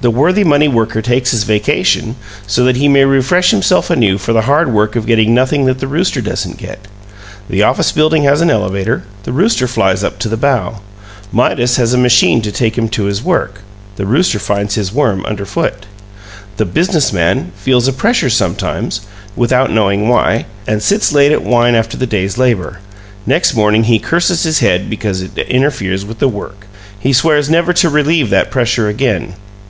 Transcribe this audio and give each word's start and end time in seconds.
The 0.00 0.10
worthy 0.10 0.44
money 0.44 0.68
worker 0.68 1.00
takes 1.00 1.30
his 1.30 1.44
vacation 1.44 2.16
so 2.46 2.62
that 2.64 2.76
he 2.76 2.88
may 2.90 3.06
refresh 3.06 3.52
himself 3.52 3.88
anew 3.88 4.18
for 4.18 4.34
the 4.34 4.42
hard 4.42 4.70
work 4.70 4.96
of 4.96 5.06
getting 5.06 5.32
nothing 5.32 5.64
that 5.64 5.78
the 5.78 5.88
rooster 5.88 6.20
doesn't 6.20 6.58
get. 6.58 6.88
The 7.48 7.62
office 7.62 7.90
building 7.90 8.24
has 8.24 8.42
an 8.42 8.50
elevator, 8.50 9.04
the 9.22 9.32
rooster 9.32 9.66
flies 9.66 10.04
up 10.04 10.18
to 10.18 10.28
the 10.28 10.36
bough. 10.36 10.82
Midas 11.32 11.76
has 11.78 11.94
a 11.94 11.96
machine 11.96 12.42
to 12.42 12.52
take 12.52 12.76
him 12.76 12.90
to 12.90 13.04
his 13.04 13.22
work; 13.24 13.62
the 13.96 14.04
rooster 14.04 14.38
finds 14.38 14.74
his 14.74 14.92
worm 14.92 15.24
underfoot. 15.24 15.86
The 16.58 16.66
"business 16.66 17.10
man" 17.10 17.52
feels 17.56 17.88
a 17.88 17.92
pressure 17.94 18.28
sometimes, 18.28 19.00
without 19.34 19.72
knowing 19.72 20.10
why, 20.10 20.44
and 20.66 20.82
sits 20.82 21.14
late 21.14 21.32
at 21.32 21.42
wine 21.44 21.74
after 21.74 21.96
the 21.96 22.06
day's 22.06 22.36
labor; 22.36 22.80
next 23.24 23.54
morning 23.54 23.84
he 23.84 23.98
curses 23.98 24.42
his 24.42 24.58
head 24.58 24.90
because 24.90 25.22
it 25.22 25.38
interferes 25.38 26.04
with 26.04 26.18
the 26.18 26.28
work 26.28 26.66
he 27.00 27.14
swears 27.14 27.48
never 27.48 27.72
to 27.72 27.88
relieve 27.88 28.28
that 28.28 28.50
pressure 28.50 28.88
again. 28.88 29.34